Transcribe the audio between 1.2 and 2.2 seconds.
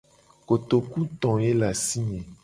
ye le asi nye.